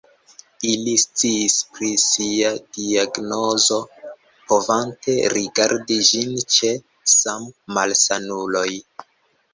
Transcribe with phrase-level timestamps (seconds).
[0.67, 3.77] Ili sciis pri sia diagnozo,
[4.53, 6.73] povante rigardi ĝin ĉe
[7.17, 8.69] sammalsanuloj.